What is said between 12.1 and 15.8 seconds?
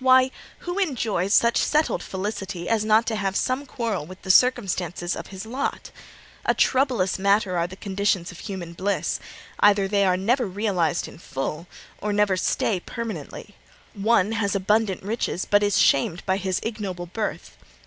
never stay permanently. One has abundant riches, but is